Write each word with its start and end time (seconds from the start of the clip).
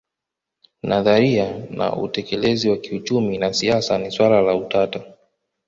Nadharia 0.83 1.65
na 1.69 1.95
utekelezi 1.95 2.69
wa 2.69 2.77
kiuchumi 2.77 3.37
na 3.37 3.53
siasa 3.53 3.97
ni 3.97 4.11
swala 4.11 4.41
la 4.41 4.55
utata 4.55 5.03